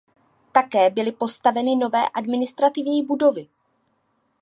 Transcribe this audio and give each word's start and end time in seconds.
Také 0.51 0.89
byly 0.89 1.11
postaveny 1.11 1.75
nové 1.75 2.09
administrativní 2.09 3.05
budovy. 3.05 3.47